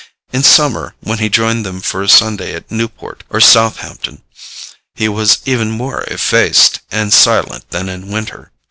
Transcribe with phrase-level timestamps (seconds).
[0.33, 4.23] In summer, when he joined them for a Sunday at Newport or Southampton,
[4.95, 8.49] he was even more effaced and silent than in winter.